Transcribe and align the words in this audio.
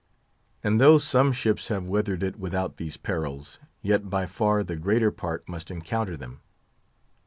And 0.63 0.81
though 0.81 0.97
some 0.97 1.31
ships 1.31 1.67
have 1.67 1.87
weathered 1.87 2.23
it 2.23 2.39
without 2.39 2.77
these 2.77 2.97
perils, 2.97 3.59
yet 3.83 4.09
by 4.09 4.25
far 4.25 4.63
the 4.63 4.75
greater 4.75 5.11
part 5.11 5.47
must 5.47 5.69
encounter 5.69 6.17
them. 6.17 6.39